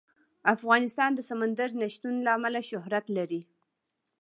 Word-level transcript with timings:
افغانستان 0.55 1.09
د 1.15 1.19
سمندر 1.29 1.69
نه 1.81 1.87
شتون 1.93 2.15
له 2.25 2.31
امله 2.37 2.61
شهرت 2.69 3.05
لري. 3.17 3.41